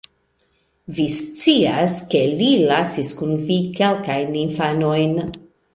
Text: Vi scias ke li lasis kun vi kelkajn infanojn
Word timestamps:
Vi 0.99 1.05
scias 1.15 1.99
ke 2.15 2.23
li 2.41 2.49
lasis 2.73 3.15
kun 3.21 3.37
vi 3.47 3.61
kelkajn 3.81 4.43
infanojn 4.47 5.19